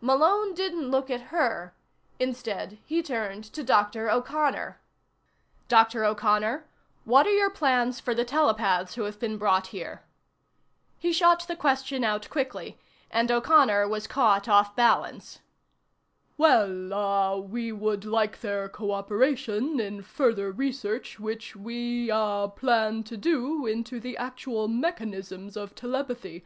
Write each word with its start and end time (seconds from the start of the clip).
Malone 0.00 0.54
didn't 0.54 0.88
look 0.88 1.10
at 1.10 1.34
her. 1.36 1.74
Instead, 2.20 2.78
he 2.86 3.02
turned 3.02 3.42
to 3.42 3.64
Dr. 3.64 4.08
O'Connor. 4.08 4.80
"Dr. 5.66 6.04
O'Connor, 6.04 6.64
what 7.04 7.26
are 7.26 7.34
your 7.34 7.50
plans 7.50 7.98
for 7.98 8.14
the 8.14 8.24
telepaths 8.24 8.94
who 8.94 9.02
have 9.02 9.18
been 9.18 9.36
brought 9.36 9.66
here?" 9.74 10.04
He 10.96 11.12
shot 11.12 11.40
the 11.48 11.56
question 11.56 12.04
out 12.04 12.30
quickly, 12.30 12.78
and 13.10 13.32
O'Connor 13.32 13.88
was 13.88 14.06
caught 14.06 14.46
off 14.48 14.76
balance. 14.76 15.40
"Well 16.38 16.94
ah 16.94 17.38
we 17.38 17.72
would 17.72 18.04
like 18.04 18.42
their 18.42 18.68
cooperation 18.68 19.80
in 19.80 20.02
further 20.02 20.52
research 20.52 21.18
which 21.18 21.56
we 21.56 22.12
ah 22.12 22.46
plan 22.46 23.02
to 23.02 23.16
do 23.16 23.66
into 23.66 23.98
the 23.98 24.16
actual 24.16 24.68
mechanisms 24.68 25.56
of 25.56 25.74
telepathy. 25.74 26.44